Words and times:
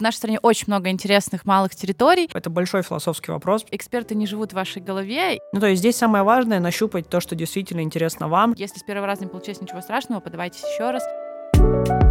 В 0.00 0.02
нашей 0.02 0.16
стране 0.16 0.38
очень 0.40 0.64
много 0.68 0.88
интересных 0.88 1.44
малых 1.44 1.76
территорий. 1.76 2.30
Это 2.32 2.48
большой 2.48 2.82
философский 2.82 3.32
вопрос. 3.32 3.66
Эксперты 3.70 4.14
не 4.14 4.26
живут 4.26 4.52
в 4.52 4.54
вашей 4.54 4.80
голове. 4.80 5.40
Ну, 5.52 5.60
то 5.60 5.66
есть 5.66 5.80
здесь 5.80 5.96
самое 5.96 6.24
важное— 6.24 6.58
нащупать 6.60 7.10
то, 7.10 7.20
что 7.20 7.34
действительно 7.34 7.82
интересно 7.82 8.26
вам. 8.28 8.54
Если 8.56 8.78
с 8.78 8.82
первого 8.82 9.06
раза 9.06 9.24
не 9.24 9.28
получилось 9.28 9.60
ничего 9.60 9.82
страшного, 9.82 10.20
подавайтесь 10.20 10.62
еще 10.62 10.90
раз. 10.90 12.09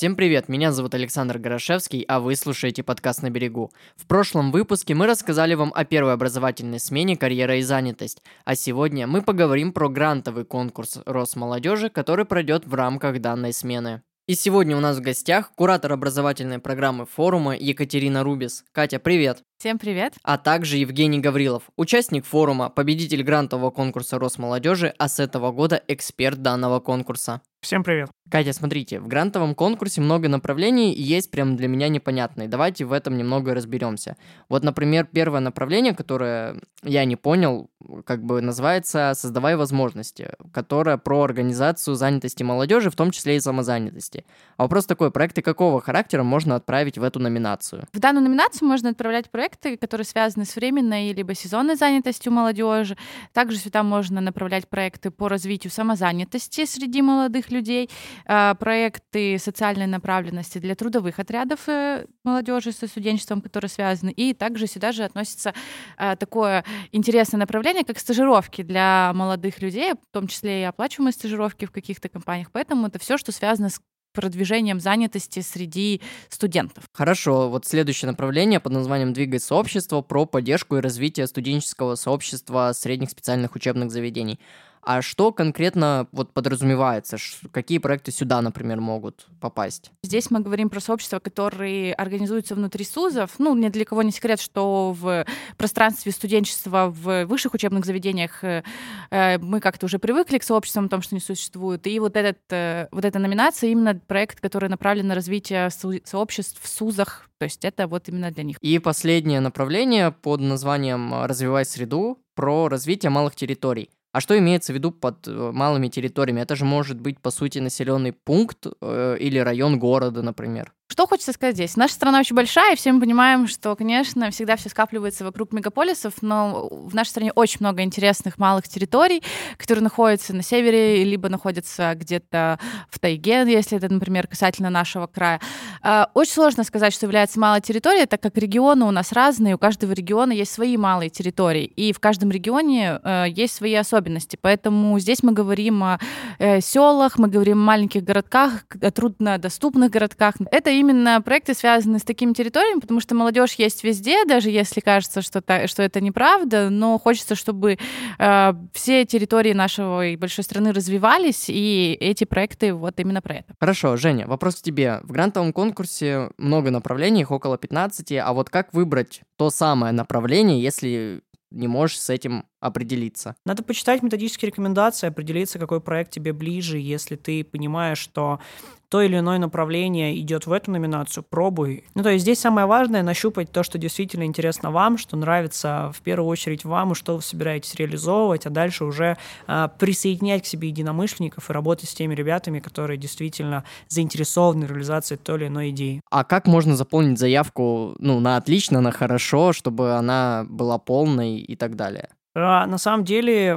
Всем 0.00 0.16
привет, 0.16 0.48
меня 0.48 0.72
зовут 0.72 0.94
Александр 0.94 1.36
Горошевский, 1.36 2.06
а 2.08 2.20
вы 2.20 2.34
слушаете 2.34 2.82
подкаст 2.82 3.20
«На 3.20 3.28
берегу». 3.28 3.70
В 3.96 4.06
прошлом 4.06 4.50
выпуске 4.50 4.94
мы 4.94 5.06
рассказали 5.06 5.52
вам 5.52 5.72
о 5.74 5.84
первой 5.84 6.14
образовательной 6.14 6.80
смене 6.80 7.18
«Карьера 7.18 7.58
и 7.58 7.60
занятость», 7.60 8.22
а 8.46 8.54
сегодня 8.54 9.06
мы 9.06 9.20
поговорим 9.20 9.74
про 9.74 9.90
грантовый 9.90 10.46
конкурс 10.46 11.00
Росмолодежи, 11.04 11.90
который 11.90 12.24
пройдет 12.24 12.66
в 12.66 12.72
рамках 12.72 13.20
данной 13.20 13.52
смены. 13.52 14.00
И 14.26 14.36
сегодня 14.36 14.74
у 14.74 14.80
нас 14.80 14.96
в 14.96 15.02
гостях 15.02 15.52
куратор 15.54 15.92
образовательной 15.92 16.60
программы 16.60 17.04
форума 17.04 17.54
Екатерина 17.54 18.22
Рубис. 18.22 18.64
Катя, 18.72 19.00
привет! 19.00 19.42
Всем 19.60 19.78
привет! 19.78 20.14
А 20.22 20.38
также 20.38 20.78
Евгений 20.78 21.18
Гаврилов, 21.18 21.64
участник 21.76 22.24
форума, 22.24 22.70
победитель 22.70 23.22
грантового 23.22 23.70
конкурса 23.70 24.18
Росмолодежи, 24.18 24.94
а 24.96 25.06
с 25.06 25.20
этого 25.20 25.52
года 25.52 25.82
эксперт 25.86 26.40
данного 26.40 26.80
конкурса. 26.80 27.42
Всем 27.60 27.84
привет. 27.84 28.08
Катя, 28.30 28.54
смотрите, 28.54 29.00
в 29.00 29.08
грантовом 29.08 29.54
конкурсе 29.54 30.00
много 30.00 30.28
направлений 30.28 30.94
и 30.94 31.02
есть 31.02 31.30
прям 31.30 31.56
для 31.56 31.68
меня 31.68 31.88
непонятные. 31.88 32.48
Давайте 32.48 32.86
в 32.86 32.92
этом 32.92 33.18
немного 33.18 33.54
разберемся. 33.54 34.16
Вот, 34.48 34.62
например, 34.62 35.06
первое 35.12 35.40
направление, 35.40 35.94
которое 35.94 36.58
я 36.82 37.04
не 37.04 37.16
понял, 37.16 37.68
как 38.06 38.24
бы 38.24 38.40
называется 38.40 39.12
«Создавай 39.14 39.56
возможности», 39.56 40.30
которое 40.54 40.96
про 40.96 41.22
организацию 41.22 41.96
занятости 41.96 42.42
молодежи, 42.42 42.88
в 42.88 42.96
том 42.96 43.10
числе 43.10 43.36
и 43.36 43.40
самозанятости. 43.40 44.24
А 44.56 44.62
вопрос 44.62 44.86
такой, 44.86 45.10
проекты 45.10 45.42
какого 45.42 45.82
характера 45.82 46.22
можно 46.22 46.54
отправить 46.54 46.96
в 46.96 47.02
эту 47.02 47.18
номинацию? 47.18 47.84
В 47.92 47.98
данную 47.98 48.24
номинацию 48.24 48.68
можно 48.68 48.88
отправлять 48.88 49.28
проекты, 49.50 49.76
которые 49.76 50.04
связаны 50.04 50.44
с 50.44 50.56
временной 50.56 51.12
либо 51.12 51.34
сезонной 51.34 51.76
занятостью 51.76 52.32
молодежи. 52.32 52.96
Также 53.32 53.58
сюда 53.58 53.82
можно 53.82 54.20
направлять 54.20 54.68
проекты 54.68 55.10
по 55.10 55.28
развитию 55.28 55.70
самозанятости 55.70 56.64
среди 56.64 57.02
молодых 57.02 57.50
людей, 57.50 57.90
а, 58.26 58.54
проекты 58.54 59.38
социальной 59.38 59.86
направленности 59.86 60.58
для 60.58 60.74
трудовых 60.74 61.18
отрядов 61.18 61.68
э, 61.68 62.06
молодежи 62.24 62.72
со 62.72 62.86
студенчеством, 62.86 63.40
которые 63.40 63.68
связаны. 63.68 64.10
И 64.10 64.34
также 64.34 64.66
сюда 64.66 64.92
же 64.92 65.04
относится 65.04 65.54
а, 65.96 66.16
такое 66.16 66.64
интересное 66.92 67.38
направление, 67.38 67.84
как 67.84 67.98
стажировки 67.98 68.62
для 68.62 69.12
молодых 69.14 69.60
людей, 69.62 69.92
в 69.92 70.12
том 70.12 70.26
числе 70.26 70.62
и 70.62 70.64
оплачиваемые 70.64 71.12
стажировки 71.12 71.64
в 71.64 71.72
каких-то 71.72 72.08
компаниях. 72.08 72.50
Поэтому 72.52 72.86
это 72.86 72.98
все, 72.98 73.16
что 73.18 73.32
связано 73.32 73.68
с 73.68 73.80
продвижением 74.12 74.80
занятости 74.80 75.40
среди 75.40 76.00
студентов. 76.28 76.84
Хорошо, 76.92 77.48
вот 77.48 77.66
следующее 77.66 78.10
направление 78.10 78.60
под 78.60 78.72
названием 78.72 79.12
«Двигай 79.12 79.40
сообщество» 79.40 80.00
про 80.00 80.26
поддержку 80.26 80.76
и 80.76 80.80
развитие 80.80 81.26
студенческого 81.26 81.94
сообщества 81.94 82.72
средних 82.74 83.10
специальных 83.10 83.54
учебных 83.54 83.90
заведений. 83.90 84.38
А 84.82 85.02
что 85.02 85.32
конкретно 85.32 86.08
вот 86.12 86.32
подразумевается? 86.32 87.16
Какие 87.52 87.78
проекты 87.78 88.12
сюда, 88.12 88.40
например, 88.40 88.80
могут 88.80 89.26
попасть? 89.40 89.90
Здесь 90.02 90.30
мы 90.30 90.40
говорим 90.40 90.70
про 90.70 90.80
сообщества, 90.80 91.18
которые 91.18 91.92
организуются 91.94 92.54
внутри 92.54 92.84
СУЗов. 92.84 93.32
Ну, 93.38 93.54
ни 93.54 93.68
для 93.68 93.84
кого 93.84 94.02
не 94.02 94.10
секрет, 94.10 94.40
что 94.40 94.96
в 94.98 95.26
пространстве 95.56 96.12
студенчества 96.12 96.90
в 96.90 97.26
высших 97.26 97.54
учебных 97.54 97.84
заведениях 97.84 98.42
э, 98.42 98.62
э, 99.10 99.38
мы 99.38 99.60
как-то 99.60 99.86
уже 99.86 99.98
привыкли 99.98 100.38
к 100.38 100.42
сообществам, 100.42 100.86
о 100.86 100.88
том, 100.88 101.02
что 101.02 101.14
не 101.14 101.20
существуют. 101.20 101.86
И 101.86 101.98
вот, 101.98 102.16
этот, 102.16 102.38
э, 102.50 102.88
вот 102.90 103.04
эта 103.04 103.18
номинация 103.18 103.70
именно 103.70 103.94
проект, 104.06 104.40
который 104.40 104.70
направлен 104.70 105.08
на 105.08 105.14
развитие 105.14 105.68
сообществ 105.70 106.60
в 106.62 106.68
СУЗах. 106.68 107.28
То 107.38 107.44
есть 107.44 107.64
это 107.64 107.86
вот 107.86 108.08
именно 108.08 108.30
для 108.30 108.44
них. 108.44 108.56
И 108.60 108.78
последнее 108.78 109.40
направление 109.40 110.10
под 110.10 110.40
названием 110.40 111.24
«Развивай 111.24 111.64
среду» 111.64 112.18
про 112.34 112.68
развитие 112.68 113.10
малых 113.10 113.34
территорий. 113.34 113.90
А 114.12 114.20
что 114.20 114.36
имеется 114.38 114.72
в 114.72 114.74
виду 114.74 114.90
под 114.90 115.28
э, 115.28 115.50
малыми 115.52 115.88
территориями? 115.88 116.40
Это 116.40 116.56
же 116.56 116.64
может 116.64 117.00
быть, 117.00 117.20
по 117.20 117.30
сути, 117.30 117.58
населенный 117.60 118.12
пункт 118.12 118.66
э, 118.80 119.16
или 119.20 119.38
район 119.38 119.78
города, 119.78 120.22
например. 120.22 120.72
Что 120.90 121.06
хочется 121.06 121.32
сказать 121.32 121.54
здесь? 121.54 121.76
Наша 121.76 121.94
страна 121.94 122.18
очень 122.18 122.34
большая, 122.34 122.72
и 122.72 122.76
все 122.76 122.90
мы 122.90 122.98
понимаем, 122.98 123.46
что, 123.46 123.76
конечно, 123.76 124.28
всегда 124.32 124.56
все 124.56 124.68
скапливается 124.68 125.24
вокруг 125.24 125.52
мегаполисов, 125.52 126.14
но 126.20 126.68
в 126.68 126.92
нашей 126.96 127.10
стране 127.10 127.32
очень 127.32 127.58
много 127.60 127.82
интересных 127.82 128.38
малых 128.38 128.66
территорий, 128.66 129.22
которые 129.56 129.84
находятся 129.84 130.34
на 130.34 130.42
севере, 130.42 131.04
либо 131.04 131.28
находятся 131.28 131.92
где-то 131.94 132.58
в 132.88 132.98
тайге, 132.98 133.44
если 133.46 133.78
это, 133.78 133.88
например, 133.88 134.26
касательно 134.26 134.68
нашего 134.68 135.06
края. 135.06 135.40
А, 135.80 136.10
очень 136.14 136.32
сложно 136.32 136.64
сказать, 136.64 136.92
что 136.92 137.06
является 137.06 137.38
малой 137.38 137.60
территорией, 137.60 138.06
так 138.06 138.20
как 138.20 138.36
регионы 138.36 138.84
у 138.84 138.90
нас 138.90 139.12
разные, 139.12 139.54
у 139.54 139.58
каждого 139.58 139.92
региона 139.92 140.32
есть 140.32 140.52
свои 140.52 140.76
малые 140.76 141.08
территории, 141.08 141.66
и 141.66 141.92
в 141.92 142.00
каждом 142.00 142.32
регионе 142.32 142.98
э, 143.04 143.26
есть 143.28 143.54
свои 143.54 143.74
особенности. 143.74 144.36
Поэтому 144.40 144.98
здесь 144.98 145.22
мы 145.22 145.30
говорим 145.30 145.84
о 145.84 146.00
э, 146.40 146.60
селах, 146.60 147.16
мы 147.16 147.28
говорим 147.28 147.58
о 147.60 147.64
маленьких 147.64 148.02
городках, 148.02 148.64
о 148.82 148.90
труднодоступных 148.90 149.88
городках. 149.88 150.34
Это 150.50 150.79
именно 150.80 151.20
проекты 151.22 151.54
связаны 151.54 151.98
с 151.98 152.02
такими 152.02 152.32
территориями, 152.32 152.80
потому 152.80 153.00
что 153.00 153.14
молодежь 153.14 153.54
есть 153.54 153.84
везде, 153.84 154.24
даже 154.24 154.50
если 154.50 154.80
кажется, 154.80 155.22
что, 155.22 155.40
та, 155.40 155.66
что 155.66 155.82
это 155.82 156.00
неправда, 156.00 156.70
но 156.70 156.98
хочется, 156.98 157.34
чтобы 157.34 157.78
э, 158.18 158.52
все 158.72 159.04
территории 159.04 159.52
нашей 159.52 160.16
большой 160.16 160.44
страны 160.44 160.72
развивались, 160.72 161.46
и 161.48 161.96
эти 162.00 162.24
проекты 162.24 162.74
вот 162.74 162.98
именно 162.98 163.22
про 163.22 163.36
это. 163.36 163.54
Хорошо, 163.58 163.96
Женя, 163.96 164.26
вопрос 164.26 164.56
к 164.56 164.62
тебе. 164.62 165.00
В 165.02 165.12
грантовом 165.12 165.52
конкурсе 165.52 166.30
много 166.38 166.70
направлений, 166.70 167.20
их 167.20 167.30
около 167.30 167.58
15, 167.58 168.12
а 168.12 168.32
вот 168.32 168.50
как 168.50 168.74
выбрать 168.74 169.20
то 169.36 169.50
самое 169.50 169.92
направление, 169.92 170.62
если 170.62 171.22
не 171.50 171.68
можешь 171.68 172.00
с 172.00 172.10
этим 172.10 172.44
определиться. 172.60 173.34
Надо 173.44 173.62
почитать 173.62 174.02
методические 174.02 174.50
рекомендации, 174.50 175.08
определиться, 175.08 175.58
какой 175.58 175.80
проект 175.80 176.12
тебе 176.12 176.32
ближе. 176.32 176.78
Если 176.78 177.16
ты 177.16 177.44
понимаешь, 177.44 177.98
что 177.98 178.40
то 178.90 179.00
или 179.02 179.18
иное 179.18 179.38
направление 179.38 180.18
идет 180.20 180.46
в 180.46 180.52
эту 180.52 180.72
номинацию, 180.72 181.24
пробуй. 181.28 181.84
Ну, 181.94 182.02
то 182.02 182.10
есть 182.10 182.22
здесь 182.22 182.40
самое 182.40 182.66
важное— 182.66 183.02
нащупать 183.04 183.52
то, 183.52 183.62
что 183.62 183.78
действительно 183.78 184.24
интересно 184.24 184.72
вам, 184.72 184.98
что 184.98 185.16
нравится 185.16 185.92
в 185.94 186.02
первую 186.02 186.28
очередь 186.28 186.64
вам, 186.64 186.92
и 186.92 186.94
что 186.96 187.16
вы 187.16 187.22
собираетесь 187.22 187.76
реализовывать, 187.76 188.46
а 188.46 188.50
дальше 188.50 188.84
уже 188.84 189.16
а, 189.46 189.68
присоединять 189.68 190.42
к 190.42 190.46
себе 190.46 190.68
единомышленников 190.68 191.48
и 191.48 191.52
работать 191.52 191.88
с 191.88 191.94
теми 191.94 192.14
ребятами, 192.14 192.58
которые 192.58 192.98
действительно 192.98 193.64
заинтересованы 193.88 194.66
в 194.66 194.70
реализации 194.70 195.14
той 195.14 195.38
или 195.38 195.46
иной 195.46 195.70
идеи. 195.70 196.00
А 196.10 196.24
как 196.24 196.46
можно 196.46 196.74
заполнить 196.74 197.18
заявку 197.18 197.94
ну, 198.00 198.18
на 198.18 198.36
отлично, 198.36 198.80
на 198.80 198.90
хорошо, 198.90 199.52
чтобы 199.52 199.92
она 199.92 200.44
была 200.48 200.78
полной 200.78 201.38
и 201.38 201.54
так 201.54 201.76
далее? 201.76 202.08
А, 202.42 202.66
на 202.66 202.78
самом 202.78 203.04
деле 203.04 203.56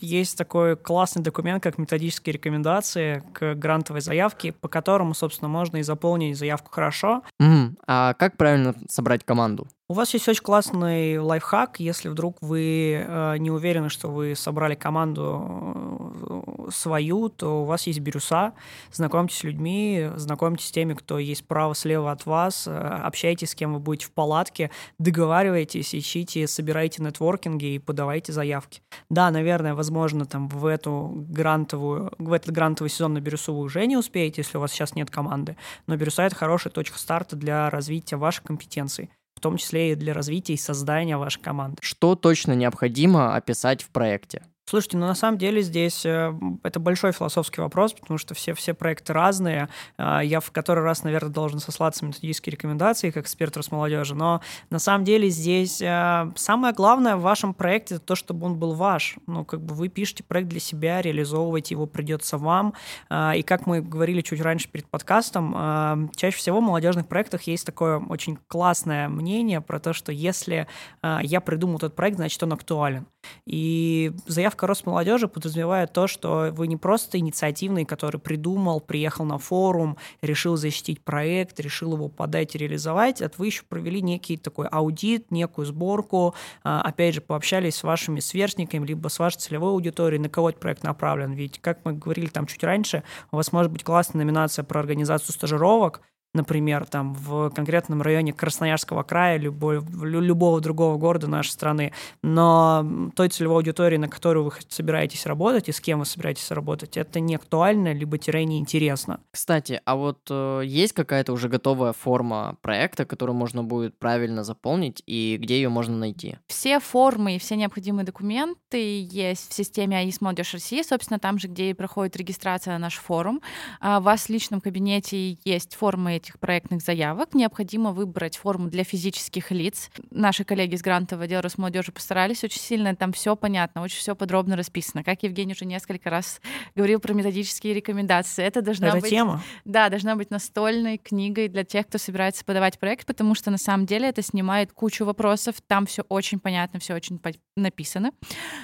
есть 0.00 0.36
такой 0.38 0.76
классный 0.76 1.22
документ, 1.22 1.62
как 1.62 1.78
методические 1.78 2.34
рекомендации 2.34 3.22
к 3.32 3.54
грантовой 3.54 4.00
заявке, 4.00 4.52
по 4.52 4.68
которому, 4.68 5.14
собственно, 5.14 5.48
можно 5.48 5.78
и 5.78 5.82
заполнить 5.82 6.38
заявку 6.38 6.70
хорошо. 6.70 7.22
Mm, 7.40 7.74
а 7.86 8.14
как 8.14 8.36
правильно 8.36 8.74
собрать 8.88 9.24
команду? 9.24 9.66
У 9.86 9.92
вас 9.92 10.14
есть 10.14 10.26
очень 10.28 10.42
классный 10.42 11.18
лайфхак, 11.18 11.78
если 11.78 12.08
вдруг 12.08 12.38
вы 12.40 13.04
э, 13.06 13.36
не 13.38 13.50
уверены, 13.50 13.90
что 13.90 14.08
вы 14.08 14.34
собрали 14.34 14.74
команду 14.74 16.14
э, 16.26 16.53
свою, 16.70 17.28
то 17.28 17.62
у 17.62 17.64
вас 17.64 17.86
есть 17.86 18.00
бирюса, 18.00 18.52
знакомьтесь 18.92 19.38
с 19.38 19.44
людьми, 19.44 20.10
знакомьтесь 20.16 20.68
с 20.68 20.70
теми, 20.70 20.94
кто 20.94 21.18
есть 21.18 21.40
справа-слева 21.40 22.12
от 22.12 22.26
вас, 22.26 22.66
э, 22.66 22.70
общайтесь 22.70 23.50
с 23.50 23.54
кем 23.54 23.74
вы 23.74 23.80
будете 23.80 24.06
в 24.06 24.12
палатке, 24.12 24.70
договаривайтесь, 24.98 25.94
ищите, 25.94 26.46
собирайте 26.46 27.02
нетворкинги 27.02 27.74
и 27.74 27.78
подавайте 27.78 28.32
заявки. 28.32 28.82
Да, 29.10 29.30
наверное, 29.30 29.74
возможно, 29.74 30.24
там 30.24 30.48
в 30.48 30.66
эту 30.66 31.12
грантовую, 31.28 32.12
в 32.18 32.32
этот 32.32 32.52
грантовый 32.52 32.90
сезон 32.90 33.14
на 33.14 33.20
бирюсу 33.20 33.54
вы 33.54 33.60
уже 33.60 33.86
не 33.86 33.96
успеете, 33.96 34.42
если 34.42 34.58
у 34.58 34.60
вас 34.60 34.72
сейчас 34.72 34.94
нет 34.94 35.10
команды, 35.10 35.56
но 35.86 35.96
бирюса— 35.96 36.22
это 36.24 36.34
хорошая 36.34 36.72
точка 36.72 36.98
старта 36.98 37.36
для 37.36 37.70
развития 37.70 38.16
ваших 38.16 38.44
компетенций 38.44 39.10
в 39.34 39.40
том 39.40 39.56
числе 39.56 39.92
и 39.92 39.94
для 39.94 40.14
развития 40.14 40.54
и 40.54 40.56
создания 40.56 41.16
вашей 41.16 41.40
команды. 41.40 41.76
Что 41.82 42.14
точно 42.14 42.52
необходимо 42.52 43.34
описать 43.34 43.82
в 43.82 43.90
проекте? 43.90 44.42
Слушайте, 44.66 44.96
ну 44.96 45.06
на 45.06 45.14
самом 45.14 45.36
деле 45.36 45.60
здесь 45.60 46.06
э, 46.06 46.32
это 46.62 46.80
большой 46.80 47.12
философский 47.12 47.60
вопрос, 47.60 47.92
потому 47.92 48.16
что 48.16 48.32
все, 48.32 48.54
все 48.54 48.72
проекты 48.72 49.12
разные. 49.12 49.68
Э, 49.98 50.20
я 50.24 50.40
в 50.40 50.50
который 50.52 50.82
раз, 50.82 51.04
наверное, 51.04 51.30
должен 51.30 51.58
сослаться 51.58 52.02
на 52.02 52.08
методические 52.08 52.52
рекомендации 52.52 53.10
как 53.10 53.24
эксперт 53.24 53.54
Росмолодежи, 53.58 54.14
но 54.14 54.40
на 54.70 54.78
самом 54.78 55.04
деле 55.04 55.28
здесь 55.28 55.82
э, 55.82 56.32
самое 56.36 56.72
главное 56.72 57.16
в 57.16 57.20
вашем 57.20 57.52
проекте 57.52 57.96
это 57.96 58.04
то, 58.06 58.14
чтобы 58.14 58.46
он 58.46 58.58
был 58.58 58.72
ваш. 58.72 59.16
Ну, 59.26 59.44
как 59.44 59.60
бы 59.60 59.74
вы 59.74 59.88
пишете 59.88 60.24
проект 60.24 60.48
для 60.48 60.60
себя, 60.60 61.02
реализовываете 61.02 61.74
его 61.74 61.84
придется 61.84 62.38
вам. 62.38 62.72
И 63.12 63.42
как 63.42 63.66
мы 63.66 63.82
говорили 63.82 64.22
чуть 64.22 64.40
раньше 64.40 64.68
перед 64.68 64.86
подкастом, 64.86 66.10
чаще 66.16 66.36
всего 66.36 66.60
в 66.60 66.62
молодежных 66.62 67.06
проектах 67.06 67.42
есть 67.42 67.66
такое 67.66 67.98
очень 67.98 68.38
классное 68.48 69.08
мнение 69.08 69.60
про 69.60 69.78
то, 69.78 69.92
что 69.92 70.12
если 70.12 70.66
я 71.02 71.40
придумал 71.40 71.76
этот 71.76 71.94
проект, 71.94 72.16
значит 72.16 72.42
он 72.42 72.52
актуален. 72.52 73.06
И 73.46 74.12
заявка 74.26 74.53
Росмолодежи 74.62 75.28
подразумевает 75.28 75.92
то, 75.92 76.06
что 76.06 76.50
вы 76.52 76.66
не 76.66 76.76
просто 76.76 77.18
инициативный, 77.18 77.84
который 77.84 78.20
придумал, 78.20 78.80
приехал 78.80 79.24
на 79.24 79.38
форум, 79.38 79.96
решил 80.22 80.56
защитить 80.56 81.02
проект, 81.02 81.58
решил 81.60 81.94
его 81.94 82.08
подать 82.08 82.54
и 82.54 82.58
реализовать, 82.58 83.20
а 83.20 83.30
вы 83.36 83.46
еще 83.46 83.64
провели 83.68 84.00
некий 84.00 84.36
такой 84.36 84.66
аудит, 84.68 85.30
некую 85.30 85.66
сборку, 85.66 86.34
а, 86.62 86.80
опять 86.82 87.14
же, 87.14 87.20
пообщались 87.20 87.76
с 87.76 87.82
вашими 87.82 88.20
сверстниками, 88.20 88.86
либо 88.86 89.08
с 89.08 89.18
вашей 89.18 89.38
целевой 89.38 89.72
аудиторией, 89.72 90.20
на 90.20 90.28
кого 90.28 90.50
этот 90.50 90.60
проект 90.60 90.82
направлен. 90.82 91.32
Ведь, 91.32 91.58
как 91.60 91.84
мы 91.84 91.92
говорили 91.92 92.26
там 92.26 92.46
чуть 92.46 92.62
раньше, 92.62 93.02
у 93.32 93.36
вас 93.36 93.52
может 93.52 93.72
быть 93.72 93.84
классная 93.84 94.24
номинация 94.24 94.64
про 94.64 94.80
организацию 94.80 95.34
стажировок, 95.34 96.00
например, 96.34 96.86
там 96.86 97.14
в 97.14 97.50
конкретном 97.50 98.02
районе 98.02 98.32
Красноярского 98.32 99.02
края, 99.04 99.38
любой, 99.38 99.80
любого 100.02 100.60
другого 100.60 100.98
города 100.98 101.28
нашей 101.28 101.50
страны, 101.50 101.92
но 102.22 103.10
той 103.14 103.28
целевой 103.28 103.58
аудитории, 103.58 103.96
на 103.96 104.08
которую 104.08 104.46
вы 104.46 104.52
собираетесь 104.68 105.26
работать 105.26 105.68
и 105.68 105.72
с 105.72 105.80
кем 105.80 106.00
вы 106.00 106.04
собираетесь 106.04 106.50
работать, 106.50 106.96
это 106.96 107.20
не 107.20 107.36
актуально, 107.36 107.92
либо 107.92 108.18
тире 108.18 108.44
неинтересно. 108.44 109.20
Кстати, 109.30 109.80
а 109.84 109.96
вот 109.96 110.18
э, 110.28 110.62
есть 110.64 110.92
какая-то 110.92 111.32
уже 111.32 111.48
готовая 111.48 111.92
форма 111.92 112.56
проекта, 112.60 113.04
которую 113.04 113.36
можно 113.36 113.62
будет 113.62 113.96
правильно 113.98 114.42
заполнить, 114.42 115.02
и 115.06 115.38
где 115.40 115.56
ее 115.56 115.68
можно 115.68 115.96
найти? 115.96 116.36
Все 116.48 116.80
формы 116.80 117.36
и 117.36 117.38
все 117.38 117.54
необходимые 117.56 118.04
документы 118.04 119.06
есть 119.08 119.50
в 119.50 119.54
системе 119.54 119.98
АИС 119.98 120.20
Молодежь 120.20 120.52
России, 120.52 120.82
собственно, 120.82 121.20
там 121.20 121.38
же, 121.38 121.48
где 121.48 121.70
и 121.70 121.74
проходит 121.74 122.16
регистрация 122.16 122.72
на 122.72 122.78
наш 122.78 122.96
форум. 122.96 123.40
А 123.80 123.98
у 123.98 124.02
вас 124.02 124.24
в 124.24 124.28
личном 124.30 124.60
кабинете 124.60 125.38
есть 125.44 125.74
формы 125.74 126.16
этих 126.24 126.38
проектных 126.38 126.80
заявок 126.80 127.34
необходимо 127.34 127.92
выбрать 127.92 128.38
форму 128.38 128.68
для 128.70 128.82
физических 128.82 129.50
лиц. 129.50 129.90
Наши 130.10 130.44
коллеги 130.44 130.74
из 130.74 130.82
грантового 130.82 131.24
отдела 131.24 131.42
Росмолодежи 131.42 131.92
постарались 131.92 132.42
очень 132.44 132.60
сильно, 132.60 132.96
там 132.96 133.12
все 133.12 133.36
понятно, 133.36 133.82
очень 133.82 133.98
все 133.98 134.16
подробно 134.16 134.56
расписано. 134.56 135.04
Как 135.04 135.22
Евгений 135.22 135.52
уже 135.52 135.66
несколько 135.66 136.08
раз 136.08 136.40
говорил 136.74 136.98
про 136.98 137.12
методические 137.12 137.74
рекомендации. 137.74 138.42
Это 138.42 138.62
должна 138.62 138.88
Это 138.88 139.00
быть... 139.00 139.10
тема. 139.10 139.42
Да, 139.66 139.90
должна 139.90 140.16
быть 140.16 140.30
настольной 140.30 140.96
книгой 140.96 141.48
для 141.48 141.64
тех, 141.64 141.86
кто 141.86 141.98
собирается 141.98 142.44
подавать 142.44 142.78
проект, 142.78 143.06
потому 143.06 143.34
что 143.34 143.50
на 143.50 143.58
самом 143.58 143.84
деле 143.84 144.08
это 144.08 144.22
снимает 144.22 144.72
кучу 144.72 145.04
вопросов, 145.04 145.56
там 145.66 145.84
все 145.84 146.02
очень 146.08 146.40
понятно, 146.40 146.80
все 146.80 146.94
очень 146.94 147.20
написано. 147.56 148.12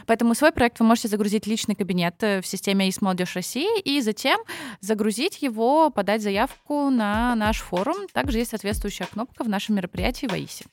Поэтому 0.06 0.34
свой 0.34 0.52
проект 0.52 0.80
вы 0.80 0.86
можете 0.86 1.08
загрузить 1.08 1.46
личный 1.46 1.74
кабинет 1.74 2.14
э, 2.22 2.40
в 2.40 2.46
системе 2.46 2.88
ИС 2.88 3.00
Молодежь 3.02 3.34
России 3.36 3.80
и 3.82 4.00
затем 4.00 4.40
загрузить 4.80 5.42
его, 5.42 5.90
подать 5.90 6.22
заявку 6.22 6.90
на 6.90 7.34
наш 7.34 7.49
форум. 7.58 8.06
Также 8.12 8.38
есть 8.38 8.50
соответствующая 8.50 9.06
кнопка 9.06 9.44
в 9.44 9.48
нашем 9.48 9.76
мероприятии 9.76 10.26
в 10.26 10.32
АИСе. 10.32 10.66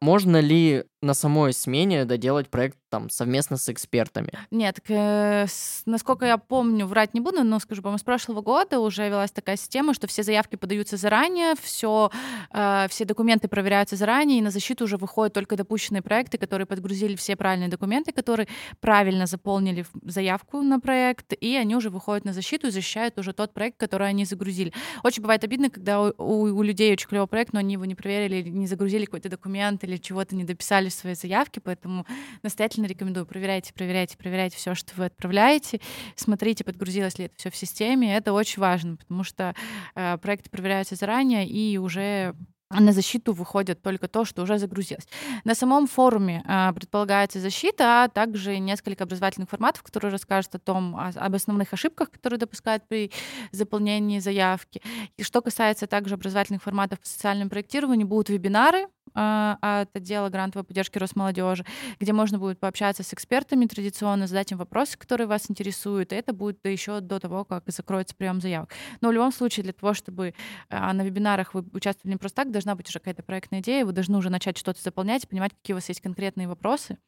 Можно 0.00 0.40
ли 0.40 0.84
на 1.00 1.14
самой 1.14 1.52
смене 1.52 2.04
доделать 2.04 2.48
проект 2.48 2.76
там 2.88 3.10
совместно 3.10 3.56
с 3.56 3.68
экспертами? 3.68 4.32
Нет, 4.50 4.80
к, 4.80 4.90
с, 4.90 5.82
насколько 5.86 6.26
я 6.26 6.38
помню, 6.38 6.86
врать 6.86 7.14
не 7.14 7.20
буду, 7.20 7.44
но 7.44 7.58
скажу, 7.60 7.82
по-моему, 7.82 7.98
с 7.98 8.02
прошлого 8.02 8.40
года 8.40 8.80
уже 8.80 9.08
велась 9.08 9.30
такая 9.30 9.56
система, 9.56 9.94
что 9.94 10.06
все 10.06 10.22
заявки 10.22 10.56
подаются 10.56 10.96
заранее, 10.96 11.54
все, 11.60 12.10
э, 12.52 12.86
все 12.88 13.04
документы 13.04 13.48
проверяются 13.48 13.96
заранее, 13.96 14.38
и 14.38 14.42
на 14.42 14.50
защиту 14.50 14.84
уже 14.84 14.96
выходят 14.96 15.34
только 15.34 15.56
допущенные 15.56 16.02
проекты, 16.02 16.38
которые 16.38 16.66
подгрузили 16.66 17.14
все 17.14 17.36
правильные 17.36 17.68
документы, 17.68 18.12
которые 18.12 18.48
правильно 18.80 19.26
заполнили 19.26 19.86
заявку 20.02 20.62
на 20.62 20.80
проект, 20.80 21.32
и 21.32 21.54
они 21.56 21.76
уже 21.76 21.90
выходят 21.90 22.24
на 22.24 22.32
защиту 22.32 22.68
и 22.68 22.70
защищают 22.70 23.18
уже 23.18 23.32
тот 23.32 23.52
проект, 23.52 23.78
который 23.78 24.08
они 24.08 24.24
загрузили. 24.24 24.72
Очень 25.04 25.22
бывает 25.22 25.44
обидно, 25.44 25.70
когда 25.70 26.00
у, 26.00 26.12
у 26.18 26.62
людей 26.62 26.92
очень 26.92 27.08
клевый 27.08 27.28
проект, 27.28 27.52
но 27.52 27.60
они 27.60 27.74
его 27.74 27.84
не 27.84 27.94
проверили, 27.94 28.48
не 28.48 28.66
загрузили 28.66 29.04
какой-то 29.04 29.28
документ 29.28 29.84
или 29.84 29.96
чего-то 29.96 30.34
не 30.34 30.44
дописали 30.44 30.87
в 30.94 30.98
своей 30.98 31.16
заявке, 31.16 31.60
поэтому 31.60 32.06
настоятельно 32.42 32.86
рекомендую, 32.86 33.26
проверяйте, 33.26 33.72
проверяйте, 33.72 34.16
проверяйте 34.16 34.56
все, 34.56 34.74
что 34.74 34.92
вы 34.96 35.06
отправляете, 35.06 35.80
смотрите, 36.16 36.64
подгрузилось 36.64 37.18
ли 37.18 37.26
это 37.26 37.34
все 37.36 37.50
в 37.50 37.56
системе, 37.56 38.16
это 38.16 38.32
очень 38.32 38.60
важно, 38.60 38.96
потому 38.96 39.24
что 39.24 39.54
э, 39.94 40.18
проекты 40.18 40.50
проверяются 40.50 40.94
заранее 40.94 41.46
и 41.48 41.78
уже 41.78 42.34
на 42.70 42.92
защиту 42.92 43.32
выходит 43.32 43.82
только 43.82 44.08
то, 44.08 44.24
что 44.24 44.42
уже 44.42 44.58
загрузилось. 44.58 45.08
На 45.44 45.54
самом 45.54 45.86
форуме 45.86 46.44
э, 46.46 46.72
предполагается 46.74 47.40
защита, 47.40 48.04
а 48.04 48.08
также 48.08 48.58
несколько 48.58 49.04
образовательных 49.04 49.48
форматов, 49.48 49.82
которые 49.82 50.12
расскажут 50.12 50.54
о 50.54 50.58
том, 50.58 50.94
о, 50.94 51.08
об 51.14 51.34
основных 51.34 51.72
ошибках, 51.72 52.10
которые 52.10 52.38
допускают 52.38 52.86
при 52.86 53.10
заполнении 53.52 54.18
заявки. 54.18 54.82
И 55.16 55.22
что 55.22 55.40
касается 55.40 55.86
также 55.86 56.14
образовательных 56.14 56.62
форматов 56.62 57.00
по 57.00 57.06
социальному 57.06 57.48
проектированию, 57.48 58.06
будут 58.06 58.28
вебинары, 58.28 58.88
от 59.14 59.94
отдела 59.94 60.28
грантовой 60.28 60.64
поддержки 60.64 60.98
Росмолодежи, 60.98 61.64
где 62.00 62.12
можно 62.12 62.38
будет 62.38 62.58
пообщаться 62.58 63.02
с 63.02 63.12
экспертами 63.12 63.66
традиционно, 63.66 64.26
задать 64.26 64.52
им 64.52 64.58
вопросы, 64.58 64.98
которые 64.98 65.26
вас 65.26 65.50
интересуют. 65.50 66.12
И 66.12 66.16
это 66.16 66.32
будет 66.32 66.64
еще 66.64 67.00
до 67.00 67.20
того, 67.20 67.44
как 67.44 67.64
закроется 67.66 68.14
прием 68.14 68.40
заявок. 68.40 68.70
Но 69.00 69.08
в 69.08 69.12
любом 69.12 69.32
случае, 69.32 69.64
для 69.64 69.72
того, 69.72 69.94
чтобы 69.94 70.34
а, 70.68 70.92
на 70.92 71.02
вебинарах 71.02 71.54
вы 71.54 71.64
участвовали 71.72 72.14
не 72.14 72.18
просто 72.18 72.36
так, 72.42 72.50
должна 72.50 72.74
быть 72.74 72.88
уже 72.88 72.98
какая-то 72.98 73.22
проектная 73.22 73.60
идея, 73.60 73.84
вы 73.84 73.92
должны 73.92 74.16
уже 74.18 74.30
начать 74.30 74.58
что-то 74.58 74.80
заполнять, 74.82 75.28
понимать, 75.28 75.52
какие 75.52 75.74
у 75.74 75.76
вас 75.76 75.88
есть 75.88 76.00
конкретные 76.00 76.48
вопросы. 76.48 76.98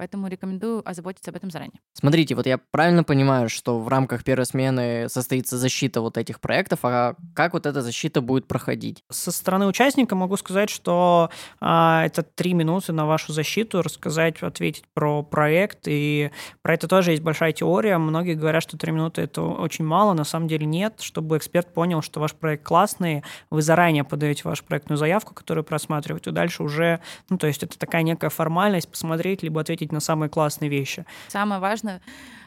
Поэтому 0.00 0.28
рекомендую 0.28 0.80
озаботиться 0.88 1.30
об 1.30 1.36
этом 1.36 1.50
заранее. 1.50 1.78
Смотрите, 1.92 2.34
вот 2.34 2.46
я 2.46 2.56
правильно 2.70 3.04
понимаю, 3.04 3.50
что 3.50 3.78
в 3.78 3.86
рамках 3.86 4.24
первой 4.24 4.46
смены 4.46 5.10
состоится 5.10 5.58
защита 5.58 6.00
вот 6.00 6.16
этих 6.16 6.40
проектов, 6.40 6.78
а 6.84 7.16
как 7.34 7.52
вот 7.52 7.66
эта 7.66 7.82
защита 7.82 8.22
будет 8.22 8.48
проходить? 8.48 9.04
Со 9.10 9.30
стороны 9.30 9.66
участника 9.66 10.14
могу 10.14 10.38
сказать, 10.38 10.70
что 10.70 11.28
а, 11.60 12.02
это 12.06 12.22
три 12.22 12.54
минуты 12.54 12.94
на 12.94 13.04
вашу 13.04 13.34
защиту, 13.34 13.82
рассказать, 13.82 14.42
ответить 14.42 14.84
про 14.94 15.22
проект, 15.22 15.80
и 15.84 16.30
про 16.62 16.72
это 16.72 16.88
тоже 16.88 17.10
есть 17.10 17.22
большая 17.22 17.52
теория. 17.52 17.98
Многие 17.98 18.36
говорят, 18.36 18.62
что 18.62 18.78
три 18.78 18.92
минуты 18.92 19.20
это 19.20 19.42
очень 19.42 19.84
мало, 19.84 20.14
на 20.14 20.24
самом 20.24 20.48
деле 20.48 20.64
нет. 20.64 21.02
Чтобы 21.02 21.36
эксперт 21.36 21.74
понял, 21.74 22.00
что 22.00 22.20
ваш 22.20 22.32
проект 22.32 22.64
классный, 22.64 23.22
вы 23.50 23.60
заранее 23.60 24.04
подаете 24.04 24.44
вашу 24.44 24.64
проектную 24.64 24.96
заявку, 24.96 25.34
которую 25.34 25.64
просматривают, 25.64 26.26
и 26.26 26.30
дальше 26.30 26.62
уже, 26.62 27.00
ну, 27.28 27.36
то 27.36 27.46
есть 27.46 27.62
это 27.62 27.78
такая 27.78 28.02
некая 28.02 28.30
формальность, 28.30 28.90
посмотреть, 28.90 29.42
либо 29.42 29.60
ответить 29.60 29.89
на 29.92 30.00
самые 30.00 30.28
классные 30.28 30.68
вещи. 30.68 31.04
Самое 31.28 31.60
важное 31.60 32.00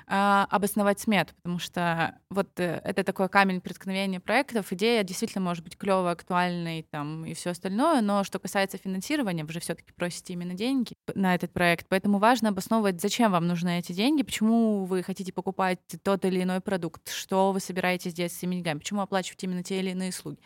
а, 0.08 0.48
обосновать 0.50 1.00
смету, 1.00 1.34
потому 1.36 1.60
что 1.60 2.16
вот 2.30 2.60
э, 2.60 2.82
это 2.84 3.04
такой 3.04 3.30
камень 3.30 3.62
преткновения 3.62 4.20
проектов. 4.20 4.72
Идея 4.72 5.04
действительно 5.04 5.44
может 5.44 5.64
быть 5.64 5.78
клевая, 5.78 6.14
актуальной 6.14 6.86
там, 6.90 7.26
и 7.26 7.34
все 7.34 7.52
остальное, 7.52 8.01
но 8.01 8.24
что 8.24 8.39
касается 8.39 8.77
финансирования, 8.77 9.44
вы 9.44 9.54
же 9.54 9.60
все-таки 9.60 9.92
просите 9.94 10.34
именно 10.34 10.54
деньги 10.54 10.94
на 11.16 11.36
этот 11.36 11.51
проект, 11.51 11.88
поэтому 11.88 12.18
важно 12.20 12.50
обосновывать, 12.50 13.01
зачем 13.01 13.32
вам 13.32 13.48
нужны 13.48 13.80
эти 13.80 13.92
деньги, 13.94 14.24
почему 14.24 14.86
вы 14.86 15.04
хотите 15.04 15.32
покупать 15.32 15.80
тот 16.04 16.25
или 16.25 16.44
иной 16.44 16.62
продукт, 16.62 17.10
что 17.12 17.51
вы 17.51 17.60
собираетесь 17.60 18.13
делать 18.13 18.34
с 18.34 18.38
этими 18.38 18.56
деньгами, 18.56 18.80
почему 18.80 19.01
оплачивать 19.01 19.44
именно 19.44 19.63
те 19.63 19.80
или 19.80 19.92
иные 19.92 20.10
услуги. 20.10 20.39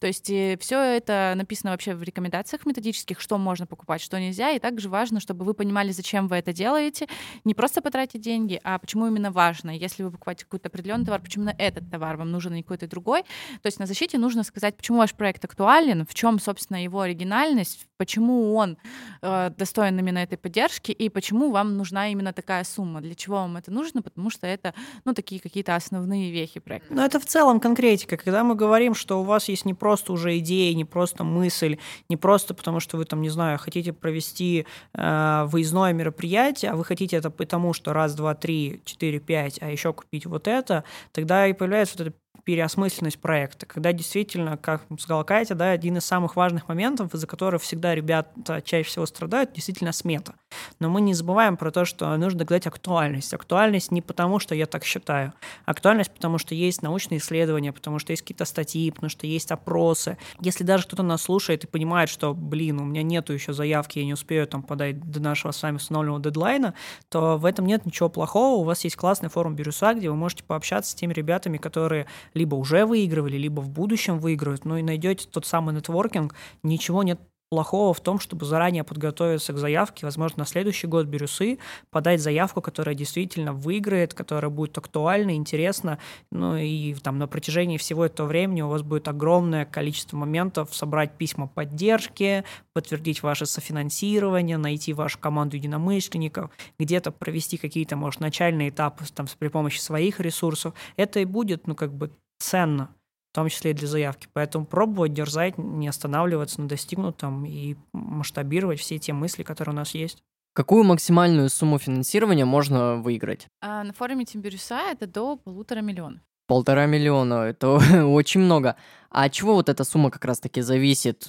То 0.00 0.06
есть 0.06 0.30
э, 0.30 0.56
все 0.60 0.80
это 0.80 1.34
написано 1.36 1.72
вообще 1.72 1.94
в 1.94 2.02
рекомендациях 2.02 2.66
методических, 2.66 3.20
что 3.20 3.38
можно 3.38 3.66
покупать, 3.66 4.00
что 4.00 4.18
нельзя, 4.18 4.50
и 4.50 4.58
также 4.58 4.88
важно, 4.88 5.20
чтобы 5.20 5.44
вы 5.44 5.54
понимали, 5.54 5.92
зачем 5.92 6.28
вы 6.28 6.36
это 6.36 6.52
делаете, 6.52 7.06
не 7.44 7.54
просто 7.54 7.82
потратить 7.82 8.20
деньги, 8.20 8.60
а 8.64 8.78
почему 9.04 9.06
именно 9.06 9.30
важно. 9.30 9.70
Если 9.70 10.02
вы 10.02 10.10
покупаете 10.10 10.44
какой-то 10.44 10.68
определенный 10.68 11.04
товар, 11.04 11.20
почему 11.20 11.44
именно 11.44 11.56
этот 11.58 11.90
товар 11.90 12.16
вам 12.16 12.30
нужен, 12.30 12.52
а 12.52 12.56
не 12.56 12.62
какой-то 12.62 12.86
другой. 12.86 13.22
То 13.62 13.66
есть 13.66 13.78
на 13.78 13.86
защите 13.86 14.18
нужно 14.18 14.44
сказать, 14.44 14.76
почему 14.76 14.98
ваш 14.98 15.12
проект 15.12 15.44
актуален, 15.44 16.06
в 16.06 16.14
чем, 16.14 16.38
собственно, 16.38 16.82
его 16.82 17.00
оригинальность, 17.00 17.86
почему 17.96 18.54
он 18.54 18.76
э, 19.22 19.50
достоин 19.56 19.98
именно 19.98 20.18
этой 20.18 20.38
поддержки 20.38 20.92
и 20.92 21.08
почему 21.08 21.50
вам 21.50 21.76
нужна 21.76 22.08
именно 22.08 22.32
такая 22.32 22.64
сумма. 22.64 23.00
Для 23.00 23.14
чего 23.14 23.36
вам 23.36 23.56
это 23.56 23.70
нужно? 23.70 24.02
Потому 24.02 24.30
что 24.30 24.46
это, 24.46 24.74
ну, 25.04 25.14
такие 25.14 25.40
какие-то 25.40 25.76
основные 25.76 26.30
вехи 26.30 26.60
проекта. 26.60 26.94
Но 26.94 27.04
это 27.04 27.18
в 27.20 27.24
целом 27.24 27.60
конкретика. 27.60 28.16
Когда 28.16 28.44
мы 28.44 28.54
говорим, 28.54 28.94
что 28.94 29.20
у 29.20 29.24
вас 29.24 29.48
есть 29.48 29.64
не 29.64 29.74
просто 29.74 30.12
уже 30.12 30.38
идея, 30.38 30.74
не 30.74 30.84
просто 30.84 31.24
мысль, 31.24 31.76
не 32.08 32.16
просто 32.16 32.54
потому, 32.54 32.80
что 32.80 32.96
вы 32.96 33.04
там, 33.04 33.22
не 33.22 33.30
знаю, 33.30 33.58
хотите 33.58 33.92
провести 33.92 34.66
э, 34.94 35.44
выездное 35.46 35.92
мероприятие, 35.92 36.70
а 36.70 36.76
вы 36.76 36.84
хотите 36.84 37.16
это 37.16 37.30
потому, 37.30 37.72
что 37.72 37.92
раз, 37.92 38.14
два, 38.14 38.34
три, 38.34 38.80
четыре, 38.94 39.20
5, 39.20 39.60
а 39.62 39.70
еще 39.70 39.92
купить 39.92 40.26
вот 40.26 40.48
это, 40.48 40.84
тогда 41.12 41.46
и 41.46 41.52
появляется 41.52 41.96
вот 41.98 42.08
эта 42.08 42.16
переосмысленность 42.42 43.18
проекта, 43.18 43.66
когда 43.66 43.92
действительно, 43.92 44.56
как 44.56 44.82
сказала 44.98 45.22
Катя, 45.24 45.54
да, 45.54 45.70
один 45.70 45.96
из 45.96 46.04
самых 46.04 46.36
важных 46.36 46.68
моментов, 46.68 47.14
из-за 47.14 47.26
которых 47.26 47.62
всегда 47.62 47.94
ребята 47.94 48.60
чаще 48.62 48.88
всего 48.88 49.06
страдают, 49.06 49.52
действительно 49.52 49.92
смета. 49.92 50.34
Но 50.78 50.88
мы 50.90 51.00
не 51.00 51.14
забываем 51.14 51.56
про 51.56 51.70
то, 51.70 51.84
что 51.84 52.16
нужно 52.16 52.44
говорить 52.44 52.66
актуальность. 52.66 53.32
Актуальность 53.32 53.90
не 53.90 54.02
потому, 54.02 54.38
что 54.38 54.54
я 54.54 54.66
так 54.66 54.84
считаю. 54.84 55.32
Актуальность 55.64 56.12
потому, 56.12 56.38
что 56.38 56.54
есть 56.54 56.82
научные 56.82 57.18
исследования, 57.18 57.72
потому 57.72 57.98
что 57.98 58.12
есть 58.12 58.22
какие-то 58.22 58.44
статьи, 58.44 58.90
потому 58.90 59.08
что 59.10 59.26
есть 59.26 59.50
опросы. 59.50 60.18
Если 60.40 60.64
даже 60.64 60.84
кто-то 60.84 61.02
нас 61.02 61.22
слушает 61.22 61.64
и 61.64 61.66
понимает, 61.66 62.08
что, 62.08 62.34
блин, 62.34 62.80
у 62.80 62.84
меня 62.84 63.02
нету 63.02 63.32
еще 63.32 63.52
заявки, 63.52 63.98
я 63.98 64.04
не 64.04 64.12
успею 64.12 64.46
там 64.46 64.62
подать 64.62 65.00
до 65.10 65.20
нашего 65.20 65.52
с 65.52 65.62
вами 65.62 65.76
установленного 65.76 66.22
дедлайна, 66.22 66.74
то 67.08 67.36
в 67.36 67.44
этом 67.46 67.66
нет 67.66 67.86
ничего 67.86 68.08
плохого. 68.08 68.60
У 68.60 68.64
вас 68.64 68.84
есть 68.84 68.96
классный 68.96 69.28
форум 69.28 69.56
Бирюса, 69.56 69.94
где 69.94 70.10
вы 70.10 70.16
можете 70.16 70.44
пообщаться 70.44 70.92
с 70.92 70.94
теми 70.94 71.12
ребятами, 71.12 71.56
которые 71.56 72.06
либо 72.32 72.54
уже 72.54 72.86
выигрывали, 72.86 73.36
либо 73.36 73.60
в 73.60 73.70
будущем 73.70 74.18
выиграют, 74.18 74.64
ну 74.64 74.76
и 74.76 74.82
найдете 74.82 75.28
тот 75.30 75.46
самый 75.46 75.74
нетворкинг. 75.74 76.34
Ничего 76.62 77.02
нет 77.02 77.20
плохого 77.54 77.94
в 77.94 78.00
том, 78.00 78.18
чтобы 78.18 78.46
заранее 78.46 78.82
подготовиться 78.82 79.52
к 79.52 79.58
заявке, 79.58 80.04
возможно, 80.04 80.40
на 80.40 80.44
следующий 80.44 80.88
год 80.88 81.06
Бирюсы, 81.06 81.58
подать 81.90 82.20
заявку, 82.20 82.60
которая 82.60 82.96
действительно 82.96 83.52
выиграет, 83.52 84.12
которая 84.12 84.50
будет 84.50 84.76
актуальна, 84.76 85.36
интересна, 85.36 86.00
ну 86.32 86.56
и 86.56 86.94
там 86.94 87.18
на 87.18 87.28
протяжении 87.28 87.78
всего 87.78 88.06
этого 88.06 88.26
времени 88.26 88.62
у 88.62 88.68
вас 88.68 88.82
будет 88.82 89.06
огромное 89.06 89.66
количество 89.66 90.16
моментов 90.16 90.74
собрать 90.74 91.16
письма 91.16 91.46
поддержки, 91.46 92.42
подтвердить 92.72 93.22
ваше 93.22 93.46
софинансирование, 93.46 94.56
найти 94.56 94.92
вашу 94.92 95.20
команду 95.20 95.54
единомышленников, 95.54 96.50
где-то 96.80 97.12
провести 97.12 97.56
какие-то, 97.56 97.94
может, 97.94 98.18
начальные 98.18 98.70
этапы 98.70 99.04
там, 99.14 99.26
при 99.38 99.46
помощи 99.46 99.78
своих 99.78 100.18
ресурсов. 100.18 100.74
Это 100.96 101.20
и 101.20 101.24
будет, 101.24 101.68
ну, 101.68 101.76
как 101.76 101.94
бы 101.94 102.10
ценно 102.38 102.90
в 103.34 103.36
том 103.36 103.48
числе 103.48 103.72
и 103.72 103.74
для 103.74 103.88
заявки. 103.88 104.28
Поэтому 104.32 104.64
пробовать, 104.64 105.12
дерзать, 105.12 105.58
не 105.58 105.88
останавливаться 105.88 106.60
на 106.60 106.68
достигнутом 106.68 107.44
и 107.44 107.74
масштабировать 107.92 108.78
все 108.78 109.00
те 109.00 109.12
мысли, 109.12 109.42
которые 109.42 109.72
у 109.72 109.76
нас 109.76 109.92
есть. 109.92 110.22
Какую 110.52 110.84
максимальную 110.84 111.48
сумму 111.48 111.80
финансирования 111.80 112.44
можно 112.44 112.94
выиграть? 112.94 113.48
А 113.60 113.82
на 113.82 113.92
форуме 113.92 114.24
Тимбирюса 114.24 114.78
это 114.92 115.08
до 115.08 115.36
полутора 115.36 115.80
миллионов. 115.80 116.20
Полтора 116.46 116.86
миллиона, 116.86 117.46
это 117.46 117.70
очень 118.06 118.40
много. 118.40 118.76
А 119.10 119.24
от 119.24 119.32
чего 119.32 119.54
вот 119.54 119.68
эта 119.68 119.82
сумма 119.82 120.12
как 120.12 120.24
раз-таки 120.24 120.60
зависит? 120.60 121.26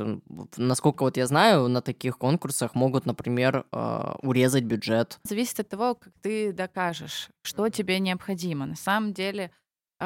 Насколько 0.58 1.06
вот 1.06 1.18
я 1.18 1.26
знаю, 1.26 1.68
на 1.70 1.82
таких 1.82 2.20
конкурсах 2.20 2.76
могут, 2.76 3.08
например, 3.08 3.66
а, 3.72 4.20
урезать 4.22 4.66
бюджет. 4.66 5.18
Зависит 5.24 5.60
от 5.60 5.70
того, 5.70 5.96
как 5.96 6.14
ты 6.22 6.54
докажешь, 6.54 7.30
что 7.42 7.68
тебе 7.70 7.98
необходимо. 7.98 8.68
На 8.68 8.76
самом 8.76 9.12
деле, 9.12 9.50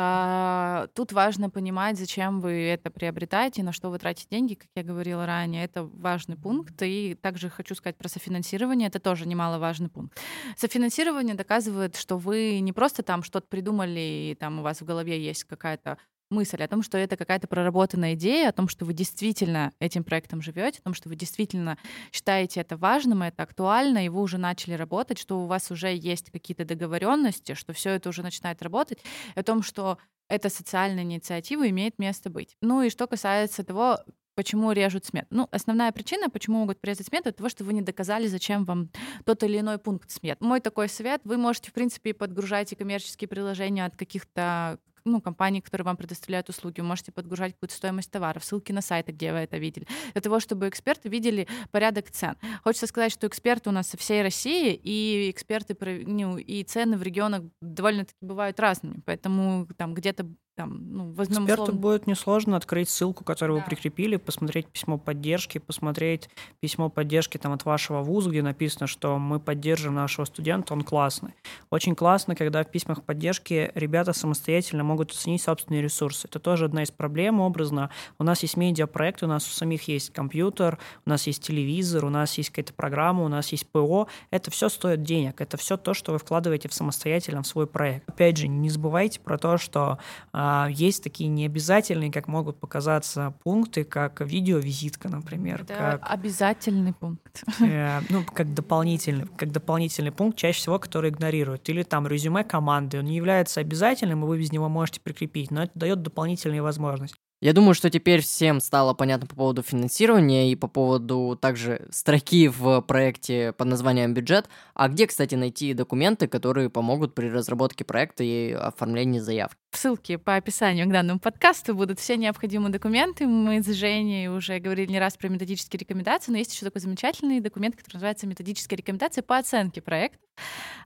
а, 0.02 0.88
тут 0.94 1.12
важно 1.12 1.50
понимать, 1.50 1.98
зачем 1.98 2.40
вы 2.40 2.52
это 2.52 2.90
приобретаете, 2.90 3.64
на 3.64 3.74
что 3.74 3.90
вы 3.90 4.00
тратите 4.00 4.30
деньги, 4.32 4.54
как 4.54 4.70
я 4.76 4.84
говорила 4.84 5.26
ранее. 5.26 5.66
Это 5.66 5.84
важный 5.84 6.38
пункт. 6.38 6.82
И 6.82 7.18
также 7.22 7.50
хочу 7.50 7.76
сказать 7.76 7.98
про 7.98 8.08
софинансирование. 8.08 8.88
Это 8.88 9.02
тоже 9.02 9.28
немаловажный 9.28 9.90
пункт. 9.90 10.18
Софинансирование 10.56 11.36
доказывает, 11.36 11.98
что 11.98 12.18
вы 12.18 12.62
не 12.62 12.72
просто 12.72 13.04
там 13.04 13.24
что-то 13.24 13.48
придумали, 13.48 14.32
и 14.32 14.38
там 14.40 14.60
у 14.60 14.62
вас 14.62 14.80
в 14.80 14.86
голове 14.86 15.22
есть 15.22 15.44
какая-то 15.44 15.98
мысль 16.30 16.62
о 16.64 16.68
том, 16.68 16.84
что 16.84 16.98
это 16.98 17.18
какая-то 17.18 17.48
проработанная 17.48 18.14
идея, 18.14 18.50
о 18.50 18.54
том, 18.54 18.68
что 18.68 18.86
вы 18.86 18.94
действительно 18.94 19.72
этим 19.80 20.04
проектом 20.04 20.42
живете, 20.42 20.80
о 20.80 20.84
том, 20.84 20.94
что 20.94 21.10
вы 21.10 21.16
действительно 21.16 21.78
считаете 22.12 22.62
это 22.62 22.78
важным, 22.78 23.24
это 23.24 23.44
актуально, 23.44 24.06
и 24.06 24.10
вы 24.10 24.22
уже 24.22 24.38
начали 24.38 24.74
работать, 24.74 25.18
что 25.18 25.40
у 25.40 25.48
вас 25.48 25.72
уже 25.72 25.96
есть 25.96 26.32
какие-то 26.32 26.66
договоренности, 26.66 27.54
что 27.54 27.74
все 27.74 27.92
это 27.92 28.10
уже 28.10 28.24
начинает 28.24 28.62
работать, 28.62 29.00
о 29.36 29.44
том, 29.44 29.64
что 29.64 29.98
эта 30.28 30.50
социальная 30.50 31.04
инициатива 31.04 31.68
имеет 31.70 31.98
место 31.98 32.30
быть. 32.30 32.56
Ну 32.62 32.84
и 32.84 32.90
что 32.90 33.08
касается 33.08 33.64
того, 33.64 34.00
почему 34.36 34.72
режут 34.72 35.04
смет. 35.04 35.26
Ну, 35.32 35.50
основная 35.52 35.92
причина, 35.92 36.30
почему 36.30 36.60
могут 36.60 36.80
порезать 36.80 37.08
смет, 37.08 37.28
это 37.28 37.40
того, 37.40 37.50
что 37.50 37.66
вы 37.66 37.74
не 37.74 37.82
доказали, 37.82 38.26
зачем 38.28 38.64
вам 38.64 38.90
тот 39.26 39.44
или 39.44 39.60
иной 39.60 39.80
пункт 39.80 40.10
смет. 40.10 40.40
Мой 40.40 40.62
такой 40.62 40.88
совет, 40.88 41.20
вы 41.26 41.36
можете, 41.36 41.72
в 41.72 41.74
принципе, 41.74 42.14
подгружать 42.14 42.72
и 42.72 42.76
коммерческие 42.78 43.28
приложения 43.28 43.84
от 43.84 43.98
каких-то 43.98 44.80
ну, 45.06 45.22
компании, 45.22 45.60
которые 45.60 45.86
вам 45.86 45.98
предоставляют 45.98 46.50
услуги. 46.50 46.82
Вы 46.82 46.88
можете 46.88 47.12
подгружать 47.12 47.54
какую-то 47.54 47.76
стоимость 47.76 48.12
товаров, 48.12 48.44
ссылки 48.44 48.72
на 48.72 48.82
сайты, 48.82 49.12
где 49.12 49.32
вы 49.32 49.40
это 49.40 49.58
видели, 49.58 49.88
для 50.14 50.22
того, 50.22 50.40
чтобы 50.40 50.68
эксперты 50.68 51.10
видели 51.10 51.48
порядок 51.72 52.10
цен. 52.12 52.36
Хочется 52.64 52.88
сказать, 52.88 53.12
что 53.12 53.28
эксперты 53.28 53.70
у 53.70 53.74
нас 53.74 53.88
со 53.90 53.98
всей 53.98 54.22
России, 54.22 54.74
и 54.74 55.30
эксперты 55.30 55.78
ну, 56.06 56.38
и 56.38 56.64
цены 56.64 56.98
в 56.98 57.04
регионах 57.04 57.44
довольно-таки 57.62 58.18
бывают 58.22 58.60
разными, 58.60 59.02
поэтому 59.06 59.68
там 59.78 59.94
где-то 59.94 60.28
там, 60.60 60.92
ну, 60.92 61.14
возьмем 61.14 61.44
Эксперту 61.44 61.64
условно... 61.64 61.82
будет 61.82 62.06
несложно 62.06 62.58
открыть 62.58 62.90
ссылку, 62.90 63.24
которую 63.24 63.60
да. 63.60 63.64
вы 63.64 63.70
прикрепили, 63.70 64.18
посмотреть 64.18 64.68
письмо 64.68 64.98
поддержки, 64.98 65.58
посмотреть 65.58 66.30
письмо 66.60 66.90
поддержки 66.90 67.38
там 67.38 67.54
от 67.54 67.64
вашего 67.64 68.02
вуза, 68.02 68.30
где 68.30 68.42
написано, 68.42 68.86
что 68.86 69.18
мы 69.18 69.40
поддержим 69.40 69.96
нашего 69.96 70.26
студента, 70.26 70.74
он 70.74 70.82
классный. 70.82 71.34
Очень 71.70 71.96
классно, 71.96 72.36
когда 72.36 72.66
в 72.66 72.70
письмах 72.70 73.04
поддержки 73.04 73.72
ребята 73.74 74.12
самостоятельно 74.12 74.84
могут 74.84 75.12
оценить 75.12 75.42
собственные 75.42 75.82
ресурсы. 75.82 76.28
Это 76.28 76.40
тоже 76.40 76.66
одна 76.66 76.84
из 76.84 76.92
проблем 76.92 77.40
образно. 77.40 77.90
У 78.18 78.26
нас 78.26 78.42
есть 78.42 78.58
медиапроект, 78.58 79.24
у 79.24 79.28
нас 79.28 79.48
у 79.48 79.52
самих 79.52 79.88
есть 79.88 80.12
компьютер, 80.12 80.78
у 81.06 81.10
нас 81.10 81.26
есть 81.26 81.42
телевизор, 81.42 82.04
у 82.04 82.10
нас 82.10 82.38
есть 82.38 82.50
какая-то 82.50 82.74
программа, 82.74 83.24
у 83.24 83.30
нас 83.30 83.48
есть 83.54 83.66
ПО. 83.66 84.10
Это 84.30 84.52
все 84.52 84.68
стоит 84.68 85.04
денег, 85.04 85.40
это 85.40 85.56
все 85.56 85.78
то, 85.78 85.94
что 85.94 86.12
вы 86.12 86.18
вкладываете 86.18 86.68
в 86.68 86.74
самостоятельно 86.74 87.44
в 87.44 87.48
свой 87.48 87.66
проект. 87.66 88.10
Опять 88.10 88.36
же, 88.36 88.50
не 88.50 88.70
забывайте 88.70 89.22
про 89.22 89.38
то, 89.38 89.58
что 89.58 90.00
а, 90.34 90.49
есть 90.70 91.04
такие 91.04 91.30
необязательные, 91.30 92.12
как 92.12 92.28
могут 92.28 92.60
показаться 92.60 93.34
пункты, 93.44 93.84
как 93.84 94.22
видеовизитка, 94.22 95.10
например. 95.10 95.62
Это 95.62 95.74
как, 95.74 96.02
обязательный 96.12 96.94
пункт. 96.94 97.44
Э, 97.62 98.00
ну, 98.10 98.24
как 98.24 98.54
дополнительный, 98.54 99.28
как 99.38 99.52
дополнительный 99.52 100.12
пункт, 100.12 100.38
чаще 100.38 100.60
всего, 100.60 100.80
который 100.80 101.12
игнорируют. 101.12 101.68
Или 101.70 101.84
там 101.84 102.08
резюме 102.08 102.44
команды. 102.44 103.00
Он 103.00 103.06
не 103.06 103.16
является 103.16 103.60
обязательным, 103.60 104.24
и 104.24 104.28
вы 104.28 104.40
без 104.40 104.52
него 104.52 104.70
можете 104.70 105.02
прикрепить, 105.02 105.52
но 105.52 105.64
это 105.64 105.72
дает 105.76 106.02
дополнительные 106.02 106.62
возможности. 106.62 107.18
Я 107.42 107.54
думаю, 107.54 107.74
что 107.74 107.90
теперь 107.90 108.22
всем 108.22 108.60
стало 108.60 108.94
понятно 108.94 109.26
по 109.26 109.36
поводу 109.36 109.64
финансирования 109.64 110.52
и 110.52 110.56
по 110.56 110.68
поводу 110.68 111.38
также 111.42 111.88
строки 111.90 112.50
в 112.50 112.82
проекте 112.82 113.54
под 113.54 113.68
названием 113.68 114.14
«Бюджет». 114.14 114.50
А 114.74 114.90
где, 114.90 115.08
кстати, 115.08 115.36
найти 115.36 115.74
документы, 115.74 116.28
которые 116.28 116.70
помогут 116.70 117.16
при 117.16 117.30
разработке 117.30 117.86
проекта 117.86 118.26
и 118.26 118.52
оформлении 118.52 119.20
заявки? 119.20 119.56
В 119.72 119.78
ссылке 119.78 120.18
по 120.18 120.36
описанию 120.36 120.88
к 120.88 120.92
данному 120.92 121.20
подкасту 121.20 121.76
будут 121.76 122.00
все 122.00 122.18
необходимые 122.18 122.72
документы. 122.72 123.28
Мы 123.28 123.62
с 123.62 123.68
Женей 123.68 124.28
уже 124.28 124.58
говорили 124.58 124.92
не 124.92 125.00
раз 125.00 125.16
про 125.16 125.30
методические 125.30 125.80
рекомендации, 125.80 126.32
но 126.32 126.40
есть 126.40 126.54
еще 126.54 126.66
такой 126.66 126.82
замечательный 126.82 127.40
документ, 127.40 127.76
который 127.76 127.98
называется 127.98 128.26
«Методические 128.26 128.78
рекомендации 128.78 129.22
по 129.22 129.38
оценке 129.38 129.82
проекта». 129.82 130.18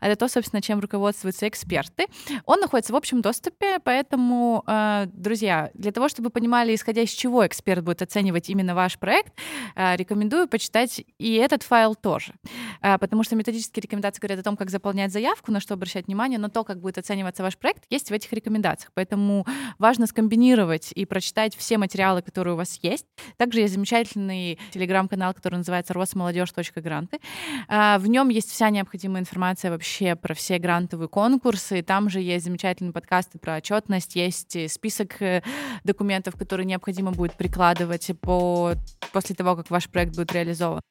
Это 0.02 0.16
то, 0.16 0.28
собственно, 0.28 0.62
чем 0.62 0.80
руководствуются 0.80 1.48
эксперты. 1.48 2.08
Он 2.46 2.60
находится 2.60 2.92
в 2.92 2.96
общем 2.96 3.22
доступе, 3.22 3.80
поэтому, 3.80 4.63
э, 4.68 5.06
друзья, 5.13 5.70
для 5.75 5.92
того, 5.92 6.10
чтобы 6.10 6.30
понимали, 6.30 6.75
исходя 6.75 7.04
из 7.04 7.12
чего 7.12 7.46
эксперт 7.46 7.84
будет 7.84 8.02
оценивать 8.02 8.50
именно 8.50 8.75
ваш 8.75 9.00
проект, 9.00 9.32
э, 9.75 9.96
рекомендую 9.96 10.48
почитать 10.48 11.04
и 11.20 11.36
этот 11.36 11.63
файл 11.63 11.96
тоже. 11.96 12.34
Э, 12.82 12.98
потому 12.98 13.24
что 13.24 13.36
методические 13.36 13.82
рекомендации 13.82 14.20
говорят 14.20 14.40
о 14.40 14.44
том, 14.44 14.58
как 14.58 14.70
заполнять 14.72 15.12
заявку, 15.12 15.52
на 15.52 15.60
что 15.60 15.75
обращать 15.75 16.08
внимание, 16.08 16.40
но 16.40 16.50
то, 16.50 16.63
как 16.63 16.82
будет 16.82 16.98
оцениваться 16.98 17.44
ваш 17.44 17.58
проект, 17.58 17.84
есть 17.90 18.10
в 18.10 18.13
этих 18.13 18.34
рекомендациях. 18.34 18.73
Поэтому 18.94 19.46
важно 19.80 20.08
скомбинировать 20.08 20.92
и 20.94 21.06
прочитать 21.06 21.56
все 21.56 21.77
материалы, 21.77 22.22
которые 22.22 22.56
у 22.56 22.58
вас 22.58 22.80
есть. 22.82 23.06
Также 23.38 23.62
есть 23.62 23.74
замечательный 23.74 24.60
телеграм-канал, 24.72 25.34
который 25.34 25.56
называется 25.56 25.94
росмолодежь.гранты. 25.94 27.20
В 27.68 28.08
нем 28.08 28.30
есть 28.30 28.51
вся 28.51 28.70
необходимая 28.70 29.22
информация 29.22 29.44
информация 29.44 29.72
вообще 29.72 30.15
про 30.15 30.34
все 30.34 30.58
грантовые 30.58 31.08
конкурсы. 31.08 31.82
Там 31.82 32.10
же 32.10 32.20
есть 32.20 32.46
замечательные 32.46 32.94
подкасты 32.94 33.39
про 33.39 33.58
отчетность, 33.58 34.15
есть 34.15 34.72
список 34.72 35.22
э, 35.22 35.42
документов, 35.84 36.36
которые 36.36 36.65
необходимо 36.65 37.12
будет 37.12 37.34
прикладывать 37.34 38.12
по... 38.22 38.74
после 39.12 39.36
того, 39.36 39.56
как 39.56 39.70
ваш 39.70 39.89
проект 39.89 40.15
будет 40.15 40.32
реализован. 40.34 40.82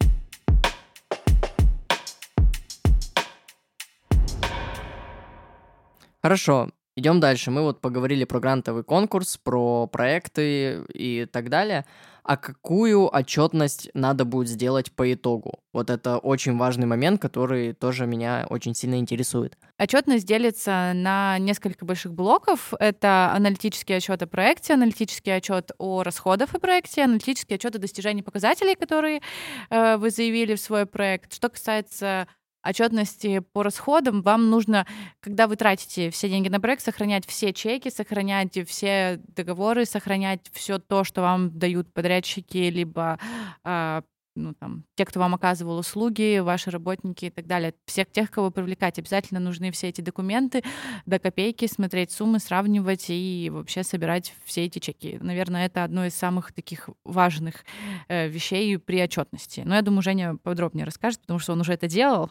Хорошо, 6.23 6.69
идем 6.97 7.21
дальше. 7.21 7.51
Мы 7.51 7.63
вот 7.63 7.81
поговорили 7.81 8.25
про 8.25 8.41
грантовый 8.41 8.85
конкурс, 8.85 9.39
про 9.39 9.87
проекты 9.87 10.85
и 10.93 11.27
так 11.27 11.49
далее 11.49 11.85
а 12.25 12.37
какую 12.37 13.15
отчетность 13.15 13.91
надо 13.95 14.25
будет 14.25 14.49
сделать 14.49 14.93
по 14.93 15.13
итогу? 15.13 15.59
Вот 15.73 15.91
это 15.91 16.19
очень 16.19 16.57
важный 16.57 16.87
момент, 16.87 17.21
который 17.21 17.73
тоже 17.73 18.07
меня 18.07 18.47
очень 18.49 18.75
сильно 18.75 18.97
интересует. 18.97 19.59
Отчетность 19.79 20.27
делится 20.27 20.93
на 20.95 21.39
несколько 21.39 21.85
больших 21.85 22.15
блоков. 22.15 22.73
Это 22.79 23.33
аналитический 23.35 23.97
отчет 23.97 24.23
о 24.23 24.27
проекте, 24.27 24.75
аналитический 24.75 25.35
отчет 25.35 25.73
о 25.79 26.03
расходах 26.03 26.55
о 26.55 26.61
проекте, 26.61 27.03
аналитический 27.03 27.57
отчет 27.57 27.75
о 27.75 27.81
достижении 27.81 28.23
показателей, 28.23 28.77
которые 28.77 29.21
э, 29.71 29.97
вы 29.97 30.11
заявили 30.11 30.55
в 30.55 30.61
свой 30.61 30.87
проект. 30.87 31.35
Что 31.35 31.49
касается 31.49 32.29
отчетности 32.65 33.41
по 33.41 33.63
расходам, 33.63 34.23
вам 34.23 34.51
нужно, 34.51 34.87
когда 35.21 35.47
вы 35.47 35.57
тратите 35.57 36.11
все 36.11 36.29
деньги 36.29 36.49
на 36.49 36.61
проект, 36.61 36.83
сохранять 36.83 37.27
все 37.27 37.53
чеки, 37.53 37.91
сохранять 37.91 38.59
все 38.69 39.21
договоры, 39.29 39.85
сохранять 39.85 40.41
все 40.53 40.79
то, 40.79 41.05
что 41.05 41.23
вам 41.23 41.59
дают 41.59 41.93
подрядчики, 41.93 42.59
либо 42.59 43.19
а, 43.65 44.03
ну, 44.35 44.55
там, 44.55 44.85
те, 44.95 45.05
кто 45.05 45.21
вам 45.21 45.35
оказывал 45.35 45.79
услуги, 45.79 46.39
ваши 46.41 46.71
работники 46.71 47.27
и 47.27 47.31
так 47.31 47.47
далее. 47.47 47.75
Всех 47.87 48.11
тех, 48.11 48.31
кого 48.31 48.51
привлекать, 48.51 48.99
обязательно 48.99 49.41
нужны 49.41 49.71
все 49.71 49.89
эти 49.89 50.01
документы 50.01 50.63
до 51.07 51.19
копейки, 51.19 51.67
смотреть 51.67 52.13
суммы, 52.13 52.39
сравнивать 52.39 53.07
и 53.09 53.51
вообще 53.53 53.83
собирать 53.83 54.35
все 54.45 54.65
эти 54.65 54.79
чеки. 54.79 55.19
Наверное, 55.21 55.67
это 55.67 55.85
одно 55.85 56.07
из 56.07 56.15
самых 56.15 56.53
таких 56.53 56.89
важных 57.05 57.65
э, 58.09 58.29
вещей 58.29 58.79
при 58.79 59.03
отчетности. 59.03 59.63
Но 59.65 59.75
я 59.75 59.83
думаю, 59.83 60.03
Женя 60.03 60.37
подробнее 60.37 60.87
расскажет, 60.87 61.21
потому 61.21 61.39
что 61.39 61.53
он 61.53 61.61
уже 61.61 61.73
это 61.75 61.89
делал. 61.89 62.31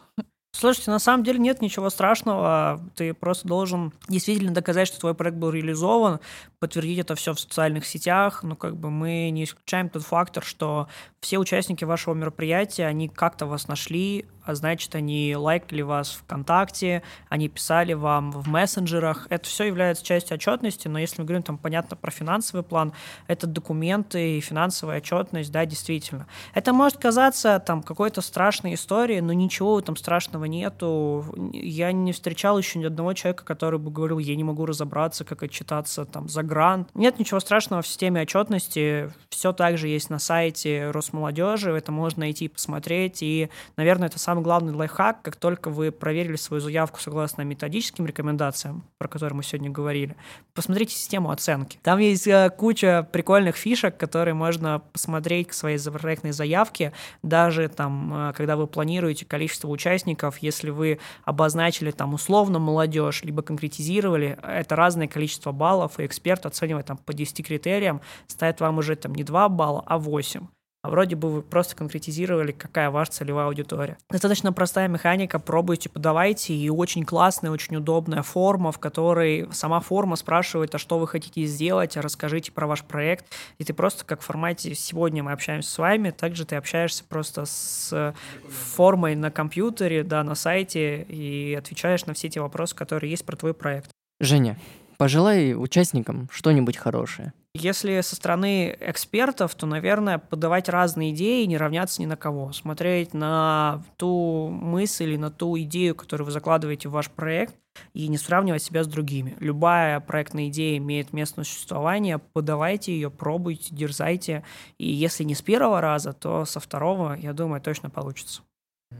Слушайте, 0.54 0.90
на 0.90 0.98
самом 0.98 1.24
деле 1.24 1.38
нет 1.38 1.62
ничего 1.62 1.88
страшного. 1.88 2.80
Ты 2.94 3.14
просто 3.14 3.48
должен 3.48 3.92
действительно 4.08 4.52
доказать, 4.52 4.86
что 4.86 5.00
твой 5.00 5.14
проект 5.14 5.38
был 5.38 5.50
реализован, 5.50 6.20
подтвердить 6.60 6.98
это 6.98 7.14
все 7.14 7.32
в 7.32 7.40
социальных 7.40 7.86
сетях. 7.86 8.42
Ну, 8.42 8.54
как 8.54 8.76
бы 8.76 8.90
мы 8.90 9.30
не 9.30 9.44
исключаем 9.44 9.88
тот 9.88 10.02
фактор, 10.02 10.44
что 10.44 10.88
все 11.20 11.38
участники 11.38 11.84
вашего 11.84 12.12
мероприятия, 12.12 12.86
они 12.86 13.08
как-то 13.08 13.46
вас 13.46 13.66
нашли, 13.66 14.26
а 14.44 14.54
значит, 14.54 14.94
они 14.94 15.34
лайкали 15.36 15.82
вас 15.82 16.10
ВКонтакте, 16.12 17.02
они 17.28 17.48
писали 17.48 17.92
вам 17.92 18.30
в 18.32 18.48
мессенджерах. 18.48 19.26
Это 19.30 19.48
все 19.48 19.64
является 19.64 20.04
частью 20.04 20.36
отчетности, 20.36 20.88
но 20.88 20.98
если 20.98 21.22
мы 21.22 21.26
говорим 21.26 21.42
там, 21.42 21.58
понятно, 21.58 21.96
про 21.96 22.10
финансовый 22.10 22.62
план, 22.62 22.92
это 23.26 23.46
документы 23.46 24.38
и 24.38 24.40
финансовая 24.40 24.98
отчетность, 24.98 25.52
да, 25.52 25.64
действительно. 25.66 26.26
Это 26.54 26.72
может 26.72 26.98
казаться 26.98 27.62
там 27.64 27.82
какой-то 27.82 28.20
страшной 28.20 28.74
историей, 28.74 29.20
но 29.20 29.32
ничего 29.32 29.80
там 29.80 29.96
страшного 29.96 30.44
нету. 30.44 31.24
Я 31.52 31.92
не 31.92 32.12
встречал 32.12 32.58
еще 32.58 32.78
ни 32.78 32.84
одного 32.84 33.12
человека, 33.14 33.44
который 33.44 33.78
бы 33.78 33.90
говорил, 33.90 34.18
я 34.18 34.36
не 34.36 34.44
могу 34.44 34.66
разобраться, 34.66 35.24
как 35.24 35.42
отчитаться 35.42 36.04
там 36.04 36.28
за 36.28 36.42
грант. 36.42 36.88
Нет 36.94 37.18
ничего 37.18 37.40
страшного 37.40 37.82
в 37.82 37.86
системе 37.86 38.22
отчетности. 38.22 39.12
Все 39.28 39.52
также 39.52 39.88
есть 39.88 40.10
на 40.10 40.18
сайте 40.18 40.90
Росмолодежи, 40.90 41.70
это 41.70 41.92
можно 41.92 42.20
найти 42.20 42.46
и 42.46 42.48
посмотреть, 42.48 43.22
и, 43.22 43.50
наверное, 43.76 44.08
это 44.08 44.18
самое 44.18 44.31
самый 44.32 44.44
главный 44.44 44.72
лайфхак, 44.72 45.20
как 45.20 45.36
только 45.36 45.68
вы 45.68 45.92
проверили 45.92 46.36
свою 46.36 46.62
заявку 46.62 46.98
согласно 46.98 47.42
методическим 47.42 48.06
рекомендациям, 48.06 48.82
про 48.96 49.06
которые 49.06 49.36
мы 49.36 49.42
сегодня 49.42 49.68
говорили, 49.68 50.16
посмотрите 50.54 50.94
систему 50.94 51.30
оценки. 51.30 51.78
Там 51.82 51.98
есть 51.98 52.26
э, 52.26 52.48
куча 52.48 53.06
прикольных 53.12 53.56
фишек, 53.56 53.98
которые 53.98 54.32
можно 54.32 54.80
посмотреть 54.94 55.48
к 55.48 55.52
своей 55.52 55.78
проектной 55.78 56.32
заявке, 56.32 56.94
даже 57.22 57.68
там, 57.68 58.30
э, 58.30 58.32
когда 58.32 58.56
вы 58.56 58.66
планируете 58.66 59.26
количество 59.26 59.68
участников, 59.68 60.38
если 60.38 60.70
вы 60.70 60.98
обозначили 61.24 61.90
там 61.90 62.14
условно 62.14 62.58
молодежь, 62.58 63.24
либо 63.24 63.42
конкретизировали, 63.42 64.38
это 64.42 64.76
разное 64.76 65.08
количество 65.08 65.52
баллов, 65.52 66.00
и 66.00 66.06
эксперт 66.06 66.46
оценивает 66.46 66.86
там 66.86 66.96
по 66.96 67.12
10 67.12 67.46
критериям, 67.46 68.00
ставит 68.28 68.60
вам 68.60 68.78
уже 68.78 68.96
там 68.96 69.14
не 69.14 69.24
2 69.24 69.50
балла, 69.50 69.82
а 69.84 69.98
8 69.98 70.40
а 70.40 70.61
вроде 70.82 71.16
бы 71.16 71.30
вы 71.30 71.42
просто 71.42 71.76
конкретизировали, 71.76 72.52
какая 72.52 72.90
ваша 72.90 73.12
целевая 73.12 73.46
аудитория. 73.46 73.96
Достаточно 74.10 74.52
простая 74.52 74.88
механика, 74.88 75.38
пробуйте, 75.38 75.88
подавайте, 75.88 76.54
и 76.54 76.68
очень 76.70 77.04
классная, 77.04 77.50
очень 77.50 77.76
удобная 77.76 78.22
форма, 78.22 78.72
в 78.72 78.78
которой 78.78 79.48
сама 79.52 79.80
форма 79.80 80.16
спрашивает, 80.16 80.74
а 80.74 80.78
что 80.78 80.98
вы 80.98 81.06
хотите 81.06 81.44
сделать, 81.44 81.96
а 81.96 82.02
расскажите 82.02 82.52
про 82.52 82.66
ваш 82.66 82.82
проект, 82.84 83.26
и 83.58 83.64
ты 83.64 83.74
просто 83.74 84.04
как 84.04 84.20
в 84.20 84.24
формате 84.24 84.74
«сегодня 84.74 85.22
мы 85.22 85.32
общаемся 85.32 85.70
с 85.70 85.78
вами», 85.78 86.10
также 86.10 86.44
ты 86.44 86.56
общаешься 86.56 87.04
просто 87.04 87.44
с 87.44 88.14
формой 88.48 89.14
на 89.14 89.30
компьютере, 89.30 90.02
да, 90.02 90.22
на 90.24 90.34
сайте, 90.34 91.02
и 91.02 91.54
отвечаешь 91.54 92.06
на 92.06 92.14
все 92.14 92.28
те 92.28 92.40
вопросы, 92.40 92.74
которые 92.74 93.10
есть 93.10 93.24
про 93.24 93.36
твой 93.36 93.54
проект. 93.54 93.90
Женя, 94.20 94.58
пожелай 95.02 95.54
участникам 95.54 96.28
что-нибудь 96.30 96.76
хорошее. 96.76 97.32
Если 97.54 98.00
со 98.00 98.16
стороны 98.16 98.74
экспертов, 98.80 99.54
то, 99.54 99.66
наверное, 99.66 100.18
подавать 100.18 100.68
разные 100.70 101.12
идеи, 101.12 101.44
не 101.44 101.58
равняться 101.58 102.00
ни 102.00 102.06
на 102.06 102.16
кого. 102.16 102.52
Смотреть 102.52 103.12
на 103.12 103.82
ту 103.96 104.48
мысль 104.48 105.04
или 105.04 105.16
на 105.16 105.30
ту 105.30 105.58
идею, 105.58 105.94
которую 105.94 106.26
вы 106.26 106.30
закладываете 106.30 106.88
в 106.88 106.92
ваш 106.92 107.10
проект, 107.10 107.54
и 107.94 108.08
не 108.08 108.16
сравнивать 108.16 108.62
себя 108.62 108.84
с 108.84 108.86
другими. 108.86 109.36
Любая 109.40 110.00
проектная 110.00 110.48
идея 110.48 110.78
имеет 110.78 111.12
местное 111.12 111.44
существование, 111.44 112.18
подавайте 112.18 112.94
ее, 112.94 113.10
пробуйте, 113.10 113.74
дерзайте. 113.74 114.44
И 114.78 114.86
если 114.90 115.24
не 115.24 115.34
с 115.34 115.42
первого 115.42 115.80
раза, 115.80 116.12
то 116.12 116.44
со 116.44 116.60
второго, 116.60 117.14
я 117.14 117.32
думаю, 117.32 117.60
точно 117.60 117.90
получится. 117.90 118.42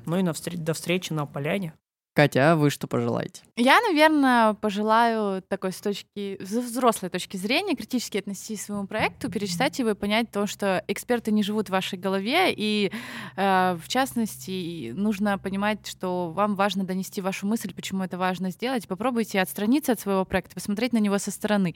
Ну 0.05 0.19
и 0.19 0.23
на 0.23 0.31
встр- 0.31 0.57
до 0.57 0.75
встречи 0.75 1.13
на 1.13 1.27
поляне. 1.27 1.75
Катя, 2.15 2.53
а 2.53 2.57
вы 2.57 2.69
что 2.69 2.87
пожелаете? 2.87 3.43
Я, 3.57 3.81
наверное, 3.81 4.53
пожелаю 4.53 5.43
такой 5.43 5.73
с 5.73 5.81
точки 5.81 6.37
с 6.43 6.51
взрослой 6.51 7.09
точки 7.09 7.39
зрения 7.39 7.75
критически 7.75 8.19
отнестись 8.19 8.61
к 8.61 8.65
своему 8.65 8.87
проекту, 8.87 9.31
перечитать 9.31 9.79
его 9.79 9.91
и 9.91 9.95
понять 9.95 10.31
то, 10.31 10.47
что 10.47 10.85
эксперты 10.89 11.33
не 11.33 11.43
живут 11.43 11.69
в 11.69 11.73
вашей 11.73 11.99
голове, 11.99 12.53
и 12.53 12.93
э, 13.37 13.79
в 13.83 13.89
частности 13.89 14.93
нужно 14.93 15.39
понимать, 15.39 15.87
что 15.87 16.31
вам 16.33 16.55
важно 16.55 16.85
донести 16.85 17.23
вашу 17.23 17.47
мысль, 17.47 17.73
почему 17.73 18.05
это 18.05 18.19
важно 18.19 18.51
сделать. 18.51 18.87
Попробуйте 18.87 19.41
отстраниться 19.41 19.93
от 19.93 20.01
своего 20.01 20.27
проекта, 20.27 20.55
посмотреть 20.55 20.93
на 20.93 20.99
него 20.99 21.17
со 21.17 21.31
стороны, 21.31 21.75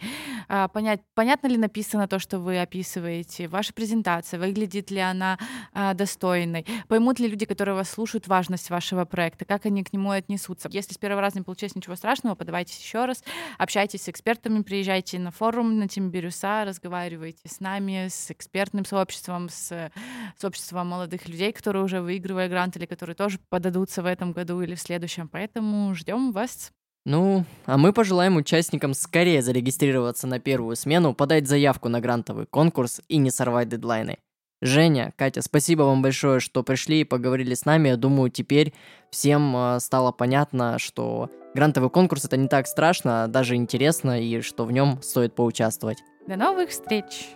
э, 0.48 0.68
понять, 0.70 1.00
понятно 1.14 1.46
ли 1.46 1.56
написано 1.56 2.08
то, 2.08 2.18
что 2.18 2.40
вы 2.40 2.60
описываете, 2.60 3.48
ваша 3.48 3.72
презентация, 3.72 4.38
выглядит 4.38 4.90
ли 4.90 5.00
она 5.00 5.38
э, 5.72 5.94
достойной, 5.94 6.66
поймут 6.88 7.20
ли 7.20 7.26
люди, 7.26 7.46
которые 7.46 7.74
вас 7.74 7.88
слушают, 7.88 8.28
важность 8.28 8.68
вашего 8.68 9.06
проекта, 9.06 9.46
как 9.46 9.64
они 9.64 9.82
к 9.82 9.94
нему 9.94 10.12
отнесутся. 10.26 10.68
Если 10.72 10.92
с 10.92 10.98
первого 10.98 11.20
раза 11.20 11.38
не 11.38 11.44
получилось 11.44 11.74
ничего 11.74 11.96
страшного, 11.96 12.34
подавайтесь 12.34 12.78
еще 12.78 13.04
раз, 13.04 13.22
общайтесь 13.58 14.02
с 14.02 14.08
экспертами, 14.08 14.62
приезжайте 14.62 15.18
на 15.18 15.30
форум 15.30 15.78
на 15.78 15.88
Тим 15.88 16.10
Бирюса, 16.10 16.64
разговаривайте 16.64 17.48
с 17.48 17.60
нами, 17.60 18.08
с 18.08 18.30
экспертным 18.30 18.84
сообществом, 18.84 19.48
с 19.48 19.90
сообществом 20.36 20.88
молодых 20.88 21.28
людей, 21.28 21.52
которые 21.52 21.84
уже 21.84 22.00
выигрывали 22.00 22.48
грант 22.48 22.76
или 22.76 22.86
которые 22.86 23.14
тоже 23.14 23.38
подадутся 23.48 24.02
в 24.02 24.06
этом 24.06 24.32
году 24.32 24.60
или 24.60 24.74
в 24.74 24.80
следующем. 24.80 25.28
Поэтому 25.28 25.94
ждем 25.94 26.32
вас. 26.32 26.72
Ну, 27.04 27.44
а 27.66 27.78
мы 27.78 27.92
пожелаем 27.92 28.36
участникам 28.36 28.92
скорее 28.92 29.40
зарегистрироваться 29.40 30.26
на 30.26 30.40
первую 30.40 30.74
смену, 30.74 31.14
подать 31.14 31.46
заявку 31.46 31.88
на 31.88 32.00
грантовый 32.00 32.46
конкурс 32.46 33.00
и 33.06 33.18
не 33.18 33.30
сорвать 33.30 33.68
дедлайны. 33.68 34.18
Женя, 34.66 35.12
Катя, 35.16 35.42
спасибо 35.42 35.82
вам 35.82 36.02
большое, 36.02 36.40
что 36.40 36.62
пришли 36.62 37.00
и 37.00 37.04
поговорили 37.04 37.54
с 37.54 37.64
нами. 37.64 37.88
Я 37.88 37.96
думаю, 37.96 38.30
теперь 38.30 38.74
всем 39.10 39.56
э, 39.56 39.80
стало 39.80 40.12
понятно, 40.12 40.78
что 40.78 41.30
грантовый 41.54 41.90
конкурс 41.90 42.24
это 42.24 42.36
не 42.36 42.48
так 42.48 42.66
страшно, 42.66 43.24
а 43.24 43.26
даже 43.28 43.54
интересно, 43.54 44.20
и 44.20 44.40
что 44.42 44.64
в 44.64 44.72
нем 44.72 45.00
стоит 45.02 45.34
поучаствовать. 45.34 45.98
До 46.26 46.36
новых 46.36 46.70
встреч! 46.70 47.28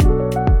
thank 0.00 0.48
you 0.48 0.53